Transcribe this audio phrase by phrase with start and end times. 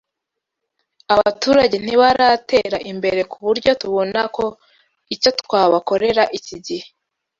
[1.15, 4.45] Abaturage ntibaratera imbere ku buryo tubona ko
[5.15, 6.87] icyo twabakorera iki gihe